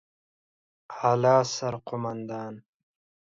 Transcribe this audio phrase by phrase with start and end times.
[0.97, 2.55] اعلى سرقومندان